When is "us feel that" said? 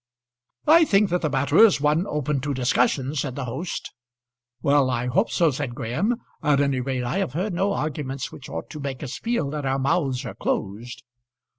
9.03-9.63